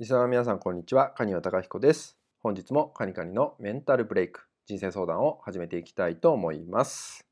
[0.00, 1.10] リスナーの皆さん、こんにちは。
[1.10, 2.16] カニワタカヒコです。
[2.38, 7.26] 本日もカニカニのメンタルブレイク、人生相談を始めていきたいと思います。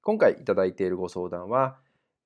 [0.00, 1.76] 今回いただいているご相談は、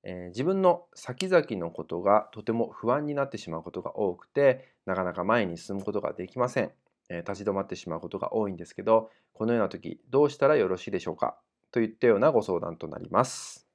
[0.03, 6.71] えー、自分の先々のことがとても不安になってしまうことが多くて、なかなか前に進むことができません。
[7.09, 11.35] えー、立ち止まってしまうことが多いんですけど、このような時、どうしたらよろしいでしょうか？
[11.73, 13.67] といったようなご相談となります。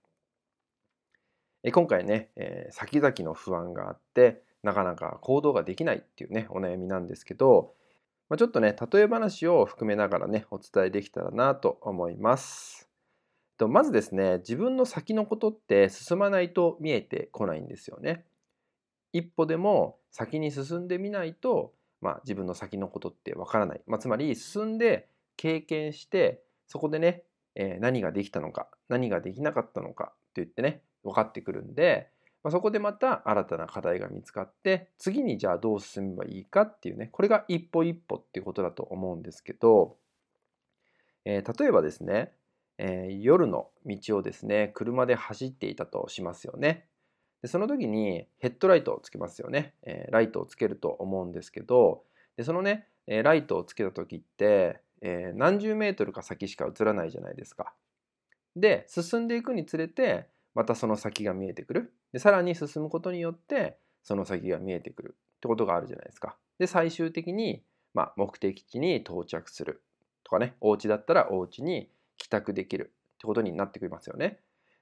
[1.62, 7.75] え今回ね、えー、先々の不安があって、なかなか行動ができないっていうねお悩みなんですけど、
[8.29, 12.88] まあ、ちょっとね例え話を含めながらねお伝えできたらなと思います。
[13.57, 18.25] とまずですね自分の先のことって進まないと見えてこないんですよね。
[19.12, 27.24] 一歩でも先に進んでみないと、まあ、自分の先のことってわからない、まあ、つまり進んで経験してそこでね、
[27.54, 32.08] えー、何ができたのか何ができなかったのかと言ってね分かってくるんで
[32.42, 39.96] ま、そこでまた新たな課題が見つかって次にじゃあどう進めばいいかっていうねこれが一歩一歩っていうことだと思うんですけど、
[41.24, 42.33] えー、例えばですね、
[42.78, 46.86] えー、夜の道をですね車で走っていたとしますよね。
[47.42, 52.02] でその時にヘッドライトをつけますよね、えー、ライトをつけると思うんですけど
[52.36, 57.72] でそのねライトをつけた時って、え何十メートルか先しか映らないじゃないですか。
[58.55, 66.36] で進んでいくにつれてまたその先が見えてくるでさらに進むことによってその先が見えてくるってことがあるじゃないですか。
[66.58, 67.62] で最終的に、
[67.94, 69.82] まあ、目的地に到着する
[70.24, 74.38] とかねお家だったらお家に帰宅できるってことになってくりますよね。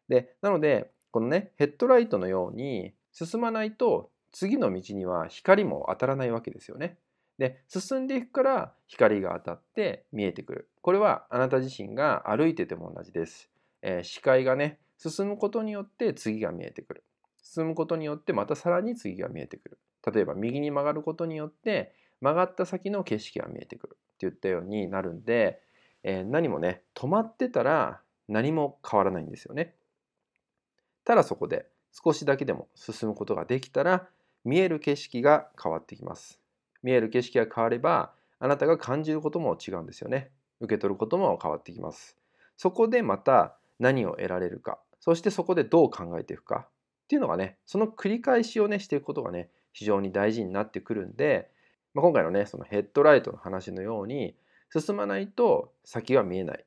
[0.08, 6.98] でなのでこのねヘッドライトのように進まないと次の道には光も当たらないわけですよね。
[7.39, 10.69] で進んでいくから光が当たって見えてくる。
[10.83, 13.48] これはあなた自身が歩いてても同じです。
[13.83, 17.05] えー、視界がね進むことによって次が見えてくる。
[17.43, 19.79] 進むことによってまたさらに次が見えてくる。
[20.13, 25.61] 例えば右に曲がることによって曲がった先の景色が見えてくるっていったようになるんで、
[26.03, 29.75] えー、何もね止まってたら何も変わらないんですよね。
[31.05, 34.08] ただそこで少しだけでも進むことができたら
[34.45, 36.39] 見える景色が変わってきます。
[36.83, 40.31] 見える景色が変わればあなたが感じることも違うんですよね。
[40.61, 42.17] 受け取ることも変わってきます。
[42.57, 51.51] そこでまた何を得られるかそしてそこでどう考えていくかっていうのがねその繰り返しをねしていくことがね非常に大事になってくるんで、
[51.95, 54.35] まあ、今回のねそのヘッドライトの話のように
[54.77, 56.64] 進まないと先は見えない。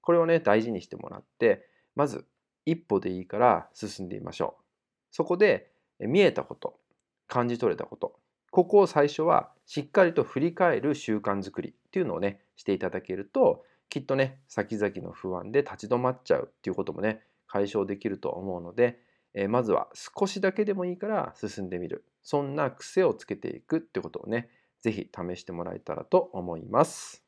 [0.00, 2.26] これをね大事にしてもらってまず
[2.66, 4.62] 一歩でいいから進んでみましょう。
[5.10, 5.70] そこで
[6.00, 6.78] 見えたこと
[7.26, 8.18] 感じ取れたこと
[8.50, 19.00] ここを最初はしっかりと振り返る習慣づくりっていうのをねしていただけるときっとね先々の不安で立ち止まっちゃうっていうこともね解消できると思うので、
[19.34, 22.04] え、まずは少しだけでもいいから進んでみる。
[22.22, 24.48] そんな癖をつけていくってことをね
[24.80, 27.22] 是非試してもらえたらと思います。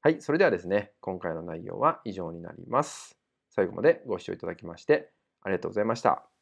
[0.00, 3.18] はいそれではですね今回の内容は以上になります。
[3.50, 5.12] 最後までご視聴いただきまして
[5.42, 6.33] ありがとうございました。